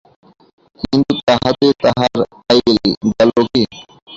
[0.79, 2.15] কিন্তু তাহাতে তাহার
[2.49, 2.67] আইল
[3.11, 3.63] গেল কী?